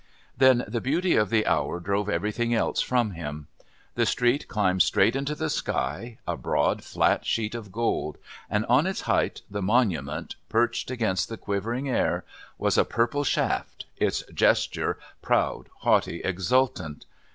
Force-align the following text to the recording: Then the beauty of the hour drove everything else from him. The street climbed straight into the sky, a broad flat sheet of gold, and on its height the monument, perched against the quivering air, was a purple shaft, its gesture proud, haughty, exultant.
Then 0.35 0.65
the 0.67 0.81
beauty 0.81 1.15
of 1.15 1.29
the 1.29 1.45
hour 1.45 1.79
drove 1.79 2.09
everything 2.09 2.55
else 2.55 2.81
from 2.81 3.11
him. 3.11 3.45
The 3.93 4.07
street 4.07 4.47
climbed 4.47 4.81
straight 4.81 5.15
into 5.15 5.35
the 5.35 5.47
sky, 5.47 6.17
a 6.27 6.35
broad 6.35 6.83
flat 6.83 7.23
sheet 7.23 7.53
of 7.53 7.71
gold, 7.71 8.17
and 8.49 8.65
on 8.65 8.87
its 8.87 9.01
height 9.01 9.43
the 9.47 9.61
monument, 9.61 10.37
perched 10.49 10.89
against 10.89 11.29
the 11.29 11.37
quivering 11.37 11.87
air, 11.87 12.25
was 12.57 12.79
a 12.79 12.83
purple 12.83 13.23
shaft, 13.23 13.85
its 13.95 14.23
gesture 14.33 14.97
proud, 15.21 15.69
haughty, 15.81 16.21
exultant. 16.21 17.05